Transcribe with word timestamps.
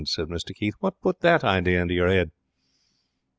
said 0.03 0.29
Mr 0.29 0.51
Keith. 0.55 0.73
'What 0.79 0.99
put 0.99 1.19
that 1.19 1.43
idea 1.43 1.79
into 1.79 1.93
your 1.93 2.07
head?' 2.09 2.31